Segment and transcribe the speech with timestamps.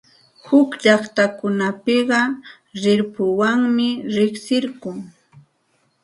[0.45, 2.19] Huk llaqtakunapiqa
[2.81, 4.91] rirpuwanmi riqsinku.